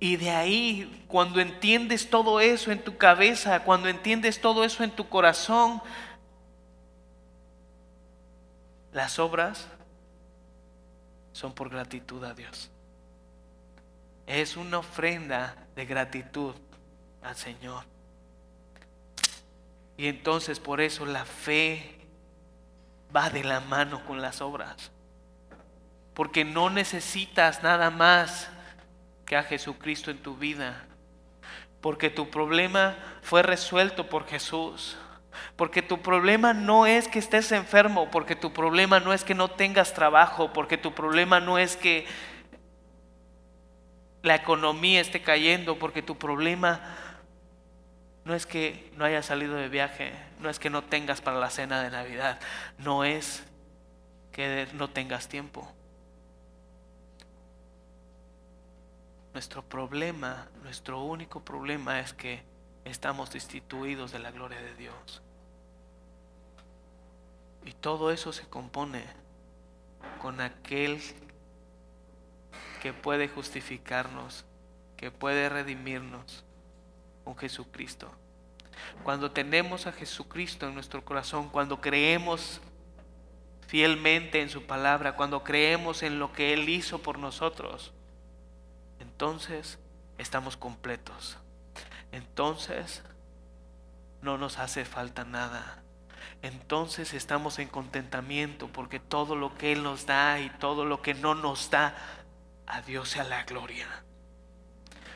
[0.00, 4.90] Y de ahí, cuando entiendes todo eso en tu cabeza, cuando entiendes todo eso en
[4.90, 5.80] tu corazón,
[8.92, 9.68] las obras
[11.32, 12.68] son por gratitud a Dios.
[14.26, 16.54] Es una ofrenda de gratitud
[17.22, 17.84] al Señor.
[19.96, 22.01] Y entonces por eso la fe
[23.14, 24.90] va de la mano con las obras.
[26.14, 28.50] Porque no necesitas nada más
[29.26, 30.86] que a Jesucristo en tu vida.
[31.80, 34.96] Porque tu problema fue resuelto por Jesús.
[35.56, 39.48] Porque tu problema no es que estés enfermo, porque tu problema no es que no
[39.48, 42.06] tengas trabajo, porque tu problema no es que
[44.22, 46.80] la economía esté cayendo, porque tu problema
[48.24, 51.50] no es que no hayas salido de viaje, no es que no tengas para la
[51.50, 52.38] cena de Navidad,
[52.78, 53.42] no es
[54.30, 55.70] que no tengas tiempo.
[59.32, 62.42] Nuestro problema, nuestro único problema es que
[62.84, 65.22] estamos destituidos de la gloria de Dios.
[67.64, 69.04] Y todo eso se compone
[70.20, 71.00] con aquel
[72.82, 74.44] que puede justificarnos,
[74.96, 76.44] que puede redimirnos
[77.24, 78.10] con Jesucristo.
[79.04, 82.60] Cuando tenemos a Jesucristo en nuestro corazón, cuando creemos
[83.66, 87.92] fielmente en su palabra, cuando creemos en lo que Él hizo por nosotros,
[89.00, 89.78] entonces
[90.18, 91.38] estamos completos.
[92.12, 93.02] Entonces
[94.20, 95.82] no nos hace falta nada.
[96.42, 101.14] Entonces estamos en contentamiento porque todo lo que Él nos da y todo lo que
[101.14, 101.96] no nos da,
[102.66, 103.86] a Dios sea la gloria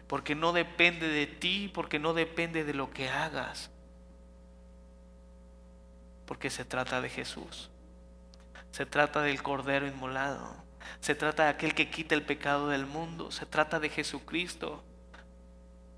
[0.06, 3.70] porque no depende de ti, porque no depende de lo que hagas,
[6.26, 7.70] porque se trata de Jesús,
[8.70, 10.54] se trata del Cordero inmolado,
[11.00, 14.84] se trata de aquel que quita el pecado del mundo, se trata de Jesucristo,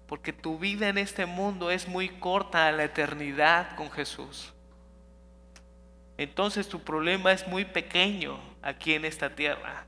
[0.06, 4.54] porque tu vida en este mundo es muy corta a la eternidad con Jesús.
[6.16, 9.87] Entonces tu problema es muy pequeño aquí en esta tierra.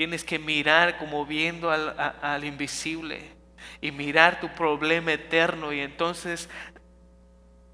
[0.00, 3.20] Tienes que mirar como viendo al, invisible
[3.82, 6.48] y mirar tu problema eterno y entonces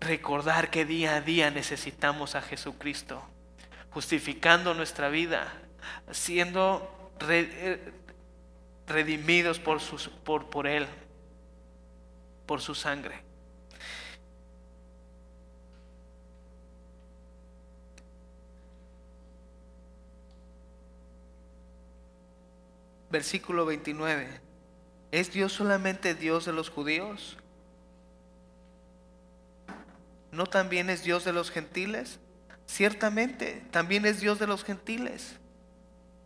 [0.00, 3.22] recordar que día a día necesitamos a Jesucristo,
[3.90, 5.52] justificando nuestra vida,
[6.10, 7.92] siendo eh,
[8.88, 9.80] redimidos por,
[10.24, 10.88] por, por Él,
[12.44, 13.25] por su sangre.
[23.10, 24.40] Versículo 29.
[25.12, 27.36] ¿Es Dios solamente Dios de los judíos?
[30.32, 32.18] ¿No también es Dios de los gentiles?
[32.66, 35.36] Ciertamente, también es Dios de los gentiles.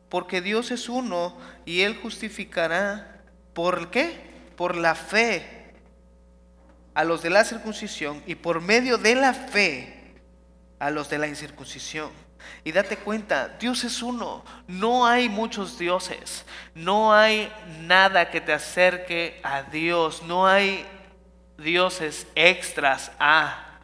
[0.08, 3.22] Porque Dios es uno y Él justificará.
[3.54, 4.18] ¿Por qué?
[4.56, 5.74] Por la fe
[6.94, 10.14] a los de la circuncisión y por medio de la fe
[10.78, 12.10] a los de la incircuncisión.
[12.62, 17.50] Y date cuenta, Dios es uno, no hay muchos dioses, no hay
[17.80, 20.86] nada que te acerque a Dios, no hay
[21.56, 23.78] dioses extras a.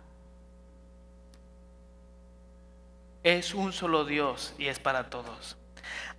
[3.23, 5.57] Es un solo Dios y es para todos.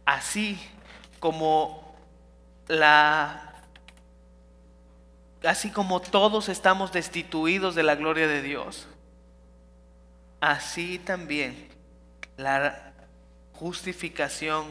[0.04, 0.60] Así
[1.20, 1.96] como
[2.68, 3.44] la
[5.44, 8.88] así como todos estamos destituidos de la gloria de Dios,
[10.42, 11.77] así también
[12.38, 12.94] la
[13.54, 14.68] justificación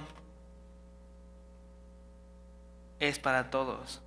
[3.00, 4.00] es para todos.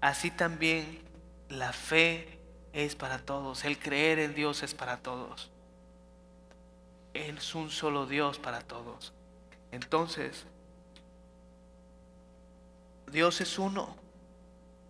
[0.00, 1.02] Así también
[1.48, 2.38] la fe
[2.72, 3.64] es para todos.
[3.64, 5.50] El creer en Dios es para todos.
[7.14, 9.12] Es un solo Dios para todos.
[9.70, 10.46] Entonces,
[13.10, 13.96] Dios es uno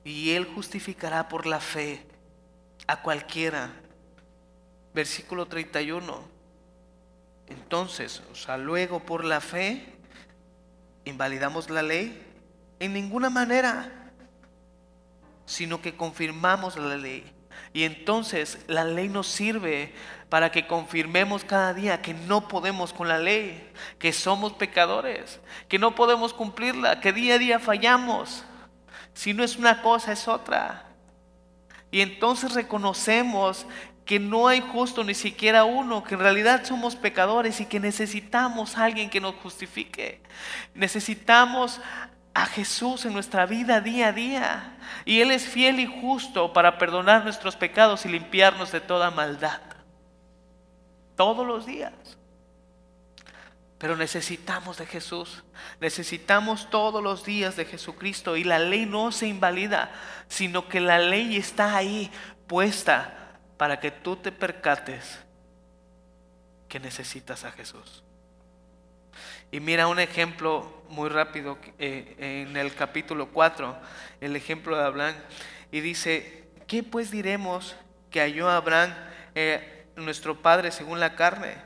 [0.05, 2.07] y Él justificará por la fe
[2.87, 3.73] a cualquiera.
[4.95, 6.38] Versículo 31.
[7.49, 9.85] Entonces, o sea, luego por la fe,
[11.05, 12.25] invalidamos la ley
[12.81, 13.91] en ninguna manera,
[15.47, 17.25] sino que confirmamos la ley.
[17.73, 19.93] Y entonces la ley nos sirve
[20.29, 25.79] para que confirmemos cada día que no podemos con la ley, que somos pecadores, que
[25.79, 28.45] no podemos cumplirla, que día a día fallamos.
[29.15, 30.85] Si no es una cosa, es otra.
[31.91, 33.67] Y entonces reconocemos
[34.09, 38.79] que no hay justo ni siquiera uno, que en realidad somos pecadores y que necesitamos
[38.79, 40.23] a alguien que nos justifique.
[40.73, 41.79] Necesitamos
[42.33, 44.79] a Jesús en nuestra vida día a día.
[45.05, 49.61] Y Él es fiel y justo para perdonar nuestros pecados y limpiarnos de toda maldad.
[51.15, 51.93] Todos los días.
[53.77, 55.45] Pero necesitamos de Jesús.
[55.81, 58.39] Necesitamos todos los días de Jesucristo.
[58.39, 59.91] Y la ley no se invalida,
[60.29, 62.11] sino que la ley está ahí
[62.47, 63.28] puesta
[63.59, 65.19] para que tú te percates
[66.69, 68.03] que necesitas a Jesús.
[69.51, 73.77] Y mira un ejemplo muy rápido eh, en el capítulo 4,
[74.21, 75.15] el ejemplo de Abraham.
[75.73, 77.75] Y dice, ¿qué pues diremos
[78.11, 78.95] que halló Abraham,
[79.35, 81.57] eh, nuestro padre, según la carne?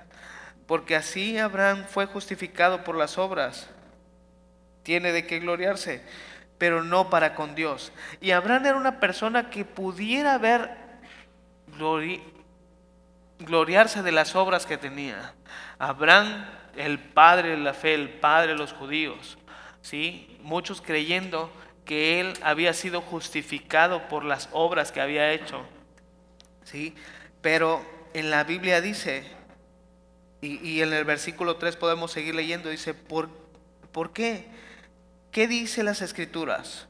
[0.67, 3.69] Porque así Abraham fue justificado por las obras.
[4.83, 6.03] Tiene de qué gloriarse,
[6.57, 7.93] pero no para con Dios.
[8.21, 10.39] Y Abraham era una persona que pudiera
[13.39, 15.35] gloriarse de las obras que tenía.
[15.79, 16.47] Abraham
[16.77, 19.39] el padre de la fe, el padre de los judíos.
[19.83, 20.39] ¿sí?
[20.43, 21.51] Muchos creyendo
[21.85, 25.63] que él había sido justificado por las obras que había hecho.
[26.65, 26.95] ¿sí?
[27.41, 29.25] Pero en la Biblia dice,
[30.41, 33.29] y, en el versículo 3 podemos seguir leyendo, dice, ¿por,
[33.93, 34.47] ¿por qué?
[35.31, 36.89] ¿Qué dice las escrituras?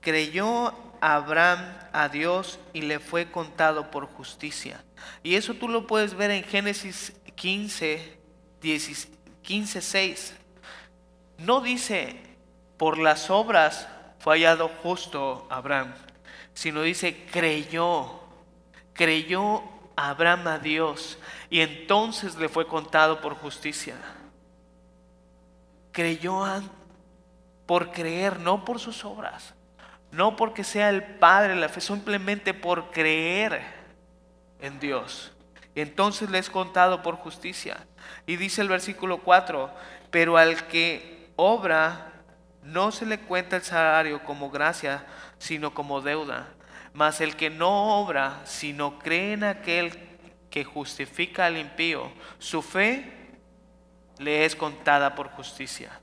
[0.00, 0.74] Creyó
[1.06, 1.58] Abraham
[1.92, 4.82] a Dios y le fue contado por justicia.
[5.22, 8.16] Y eso tú lo puedes ver en Génesis 15,
[9.42, 10.34] 15, 6.
[11.36, 12.22] No dice,
[12.78, 13.86] por las obras
[14.18, 15.92] fue hallado justo Abraham,
[16.54, 18.20] sino dice, creyó,
[18.94, 19.62] creyó
[19.96, 21.18] Abraham a Dios
[21.50, 23.96] y entonces le fue contado por justicia.
[25.92, 26.42] Creyó
[27.66, 29.53] por creer, no por sus obras,
[30.14, 33.62] no porque sea el Padre la fe, simplemente por creer
[34.60, 35.32] en Dios.
[35.74, 37.84] Entonces le es contado por justicia.
[38.26, 39.70] Y dice el versículo 4,
[40.10, 42.12] pero al que obra
[42.62, 45.04] no se le cuenta el salario como gracia,
[45.38, 46.48] sino como deuda.
[46.92, 49.98] Mas el que no obra, sino cree en aquel
[50.48, 53.12] que justifica al impío, su fe
[54.18, 56.00] le es contada por justicia.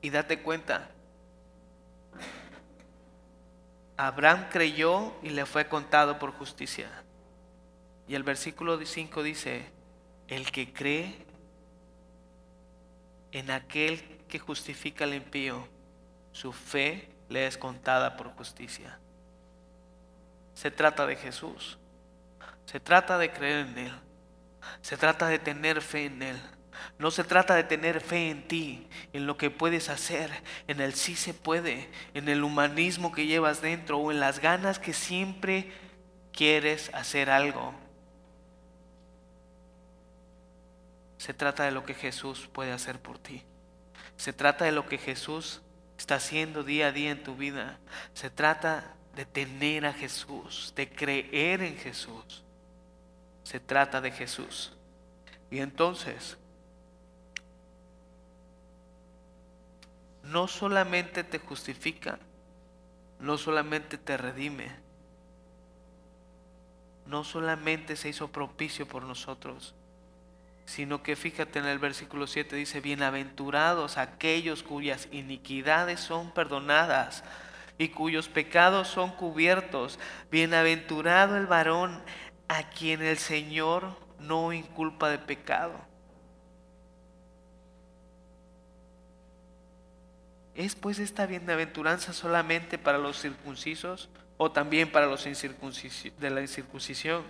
[0.00, 0.88] Y date cuenta,
[3.96, 6.88] Abraham creyó y le fue contado por justicia.
[8.08, 9.70] Y el versículo 5 dice,
[10.28, 11.14] el que cree
[13.32, 15.66] en aquel que justifica al impío,
[16.32, 18.98] su fe le es contada por justicia.
[20.54, 21.78] Se trata de Jesús.
[22.66, 23.92] Se trata de creer en Él.
[24.80, 26.40] Se trata de tener fe en Él.
[26.98, 30.30] No se trata de tener fe en ti, en lo que puedes hacer,
[30.68, 34.78] en el sí se puede, en el humanismo que llevas dentro o en las ganas
[34.78, 35.72] que siempre
[36.32, 37.74] quieres hacer algo.
[41.18, 43.44] Se trata de lo que Jesús puede hacer por ti.
[44.16, 45.62] Se trata de lo que Jesús
[45.96, 47.78] está haciendo día a día en tu vida.
[48.12, 52.42] Se trata de tener a Jesús, de creer en Jesús.
[53.44, 54.72] Se trata de Jesús.
[55.50, 56.38] Y entonces,
[60.22, 62.18] no solamente te justifica,
[63.18, 64.70] no solamente te redime,
[67.06, 69.74] no solamente se hizo propicio por nosotros,
[70.64, 77.24] sino que fíjate en el versículo 7 dice, bienaventurados aquellos cuyas iniquidades son perdonadas
[77.78, 79.98] y cuyos pecados son cubiertos,
[80.30, 82.02] bienaventurado el varón
[82.48, 85.91] a quien el Señor no inculpa de pecado.
[90.54, 97.22] ¿Es pues esta bienaventuranza solamente para los circuncisos o también para los de la incircuncisión?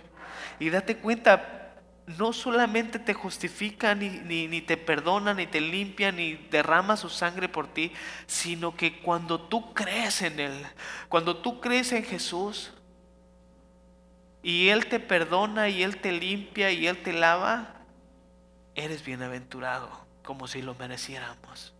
[0.59, 1.63] Y date cuenta,
[2.05, 7.47] no solamente te justifica, ni, ni, te perdona, ni te limpia, ni derrama su sangre
[7.47, 7.93] por ti,
[8.27, 10.65] sino que cuando tú crees en Él,
[11.07, 12.73] cuando tú crees en Jesús,
[14.41, 17.75] y Él te perdona, y Él te limpia, y Él te lava,
[18.75, 19.89] eres bienaventurado,
[20.23, 21.72] como si lo mereciéramos.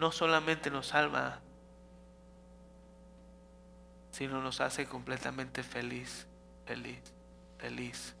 [0.00, 1.40] No solamente nos salva,
[4.12, 6.26] sino nos hace completamente feliz,
[6.64, 7.02] feliz,
[7.58, 8.14] feliz.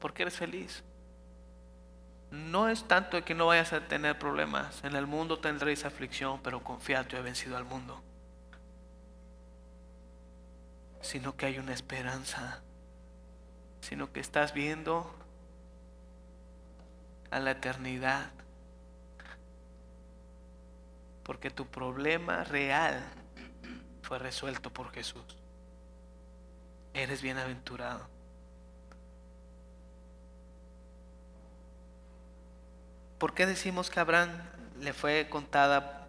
[0.00, 0.82] ¿Por qué eres feliz?
[2.32, 4.82] No es tanto de que no vayas a tener problemas.
[4.82, 8.02] En el mundo tendréis aflicción, pero confiad, yo he vencido al mundo.
[11.00, 12.60] Sino que hay una esperanza.
[13.82, 15.14] Sino que estás viendo
[17.30, 18.30] a la eternidad
[21.28, 23.04] Porque tu problema real
[24.00, 25.36] fue resuelto por Jesús.
[26.94, 28.08] Eres bienaventurado.
[33.18, 34.30] ¿Por qué decimos que a Abraham
[34.80, 36.08] le fue contada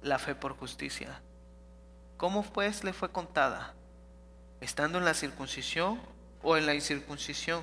[0.00, 1.20] la fe por justicia?
[2.16, 3.74] ¿Cómo pues le fue contada?
[4.62, 6.00] ¿Estando en la circuncisión
[6.42, 7.62] o en la incircuncisión?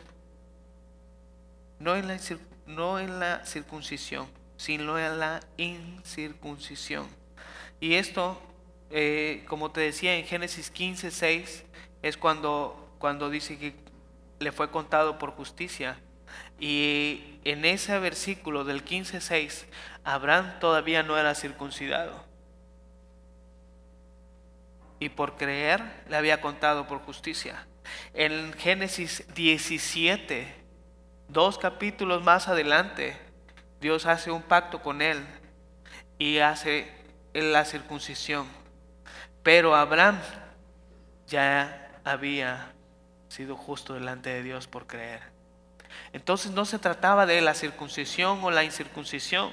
[1.79, 2.19] No en la,
[2.67, 7.07] no la circuncisión, sino en la incircuncisión.
[7.79, 8.41] Y esto,
[8.89, 11.65] eh, como te decía en Génesis 15, 6,
[12.01, 13.75] es cuando, cuando dice que
[14.39, 15.97] le fue contado por justicia.
[16.59, 19.65] Y en ese versículo del 15:6,
[20.03, 22.23] Abraham todavía no era circuncidado.
[24.99, 27.67] Y por creer le había contado por justicia.
[28.13, 30.64] En Génesis 17,
[31.27, 33.17] dos capítulos más adelante,
[33.81, 35.25] Dios hace un pacto con él
[36.17, 36.91] y hace
[37.33, 38.47] la circuncisión.
[39.43, 40.19] Pero Abraham
[41.27, 42.73] ya había
[43.27, 45.21] sido justo delante de Dios por creer.
[46.13, 49.51] Entonces no se trataba de la circuncisión o la incircuncisión.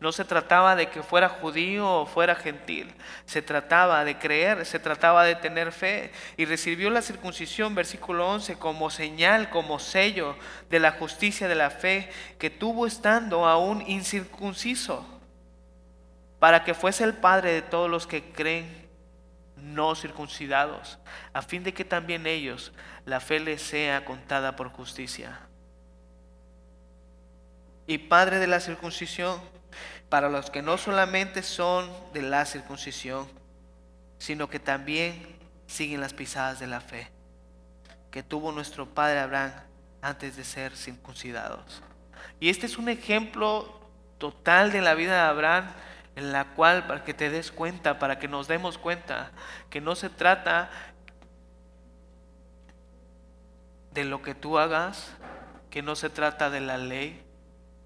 [0.00, 2.90] No se trataba de que fuera judío o fuera gentil.
[3.26, 6.10] Se trataba de creer, se trataba de tener fe.
[6.38, 10.36] Y recibió la circuncisión, versículo 11, como señal, como sello
[10.70, 15.06] de la justicia de la fe que tuvo estando aún incircunciso,
[16.38, 18.88] para que fuese el Padre de todos los que creen
[19.56, 20.98] no circuncidados,
[21.34, 22.72] a fin de que también ellos
[23.04, 25.49] la fe les sea contada por justicia
[27.86, 29.40] y padre de la circuncisión
[30.08, 33.28] para los que no solamente son de la circuncisión,
[34.18, 37.10] sino que también siguen las pisadas de la fe
[38.10, 39.52] que tuvo nuestro padre Abraham
[40.02, 41.82] antes de ser circuncidados.
[42.38, 43.80] Y este es un ejemplo
[44.18, 45.66] total de la vida de Abraham
[46.16, 49.30] en la cual para que te des cuenta, para que nos demos cuenta
[49.70, 50.70] que no se trata
[53.92, 55.12] de lo que tú hagas,
[55.70, 57.24] que no se trata de la ley,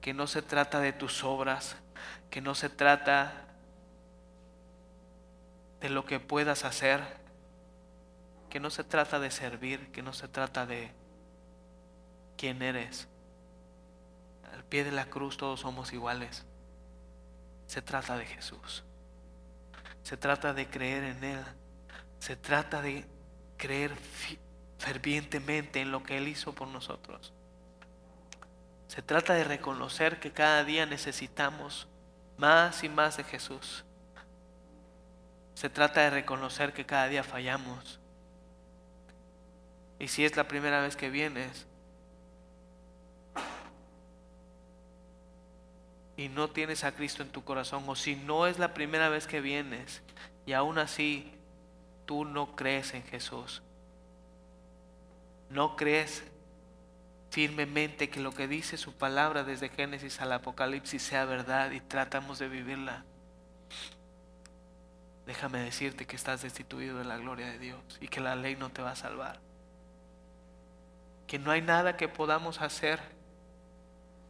[0.04, 1.76] que no se trata de tus obras,
[2.28, 3.46] que no se trata
[5.80, 7.00] de lo que puedas hacer,
[8.50, 10.90] que no se trata de servir, que no se trata de
[12.36, 13.08] quién eres.
[14.52, 16.44] Al pie de la cruz todos somos iguales.
[17.66, 18.84] Se trata de Jesús.
[20.02, 21.44] Se trata de creer en Él.
[22.18, 23.06] Se trata de
[23.56, 23.96] creer
[24.76, 27.32] fervientemente en lo que Él hizo por nosotros.
[28.94, 31.88] Se trata de reconocer que cada día necesitamos
[32.36, 33.84] más y más de Jesús.
[35.54, 37.98] Se trata de reconocer que cada día fallamos.
[39.98, 41.66] Y si es la primera vez que vienes
[46.16, 49.26] y no tienes a Cristo en tu corazón, o si no es la primera vez
[49.26, 50.02] que vienes
[50.46, 51.32] y aún así
[52.06, 53.60] tú no crees en Jesús,
[55.50, 56.22] no crees
[57.34, 62.38] firmemente que lo que dice su palabra desde Génesis al Apocalipsis sea verdad y tratamos
[62.38, 63.04] de vivirla,
[65.26, 68.70] déjame decirte que estás destituido de la gloria de Dios y que la ley no
[68.70, 69.40] te va a salvar.
[71.26, 73.00] Que no hay nada que podamos hacer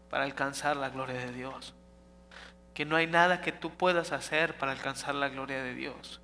[0.09, 1.75] para alcanzar la gloria de Dios.
[2.73, 6.23] Que no hay nada que tú puedas hacer para alcanzar la gloria de Dios.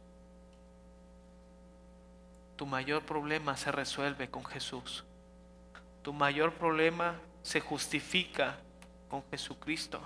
[2.56, 5.04] Tu mayor problema se resuelve con Jesús.
[6.02, 8.58] Tu mayor problema se justifica
[9.08, 10.00] con Jesucristo.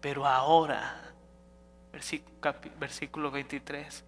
[0.00, 1.12] Pero ahora,
[2.78, 4.04] versículo 23,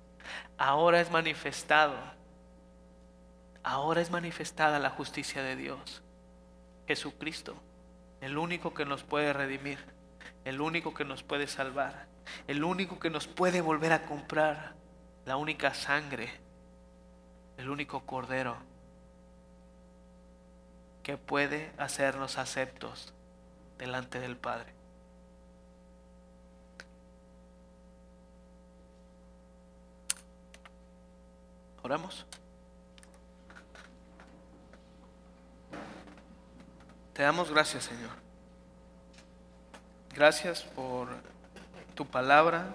[0.56, 1.96] ahora es manifestado,
[3.62, 6.02] ahora es manifestada la justicia de Dios.
[6.86, 7.56] Jesucristo,
[8.20, 9.78] el único que nos puede redimir,
[10.44, 12.06] el único que nos puede salvar,
[12.46, 14.74] el único que nos puede volver a comprar,
[15.24, 16.30] la única sangre,
[17.56, 18.56] el único cordero
[21.06, 23.14] que puede hacernos aceptos
[23.78, 24.72] delante del Padre.
[31.84, 32.26] Oramos.
[37.12, 38.10] Te damos gracias, Señor.
[40.12, 41.06] Gracias por
[41.94, 42.74] tu palabra.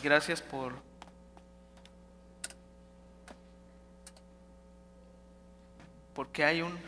[0.00, 0.74] Gracias por
[6.14, 6.78] porque hay un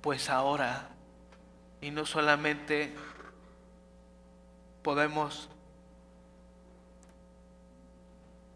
[0.00, 0.88] pues ahora
[1.80, 2.94] y no solamente
[4.82, 5.48] podemos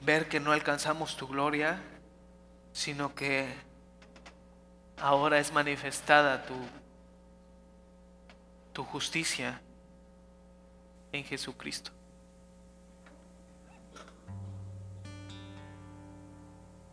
[0.03, 1.80] ver que no alcanzamos tu gloria,
[2.72, 3.55] sino que
[4.99, 6.55] ahora es manifestada tu,
[8.85, 9.61] justicia
[11.12, 11.93] en Jesucristo.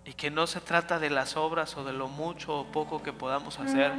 [0.10, 3.14] Y que no se trata de las obras o de lo mucho o poco que
[3.14, 3.92] podamos hacer,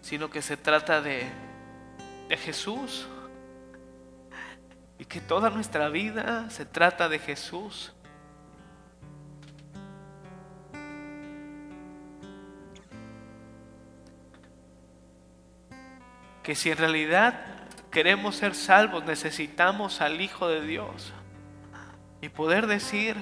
[0.00, 1.30] sino que se trata de,
[2.30, 3.06] de Jesús.
[4.98, 7.92] Y que toda nuestra vida se trata de Jesús.
[16.42, 21.12] Que si en realidad queremos ser salvos, necesitamos al Hijo de Dios.
[22.22, 23.18] Y poder decir,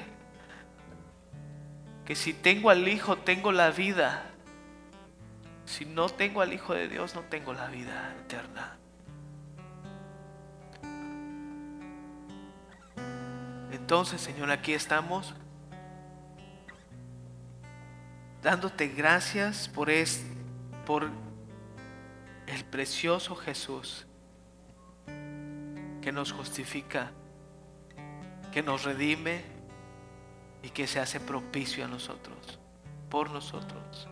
[2.08, 4.30] que si tengo al Hijo tengo la vida.
[5.66, 8.78] Si no tengo al Hijo de Dios no tengo la vida eterna.
[13.70, 15.34] Entonces, Señor, aquí estamos
[18.42, 20.24] dándote gracias por, es,
[20.86, 21.10] por
[22.46, 24.06] el precioso Jesús
[26.00, 27.10] que nos justifica,
[28.50, 29.57] que nos redime
[30.62, 32.58] y que se hace propicio a nosotros,
[33.08, 34.08] por nosotros.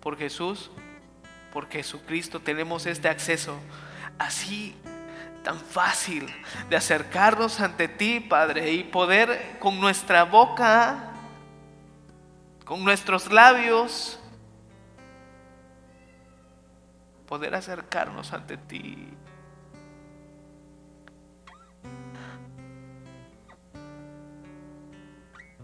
[0.00, 0.70] Por Jesús,
[1.52, 3.58] por Jesucristo tenemos este acceso
[4.18, 4.76] así
[5.42, 6.26] tan fácil
[6.68, 11.12] de acercarnos ante ti, Padre, y poder con nuestra boca,
[12.64, 14.18] con nuestros labios,
[17.26, 19.08] poder acercarnos ante ti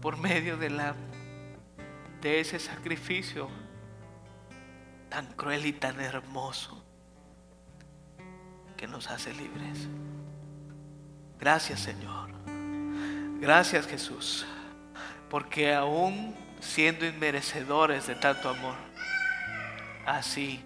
[0.01, 0.95] por medio de la
[2.21, 3.49] de ese sacrificio
[5.09, 6.83] tan cruel y tan hermoso
[8.77, 9.87] que nos hace libres.
[11.39, 12.29] Gracias, Señor.
[13.39, 14.45] Gracias, Jesús,
[15.29, 18.75] porque aún siendo inmerecedores de tanto amor,
[20.05, 20.63] así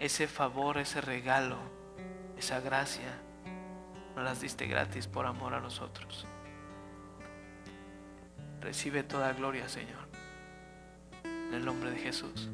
[0.00, 1.58] ese favor, ese regalo,
[2.36, 3.16] esa gracia,
[4.16, 6.26] nos las diste gratis por amor a nosotros.
[8.60, 10.08] Recibe toda gloria, Señor.
[11.24, 12.50] En el nombre de Jesús.